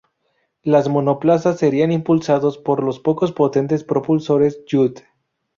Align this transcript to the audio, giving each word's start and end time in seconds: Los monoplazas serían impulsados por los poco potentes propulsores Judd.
Los 0.63 0.89
monoplazas 0.89 1.59
serían 1.59 1.91
impulsados 1.91 2.57
por 2.57 2.83
los 2.83 2.97
poco 2.99 3.27
potentes 3.35 3.83
propulsores 3.83 4.61
Judd. 4.67 4.97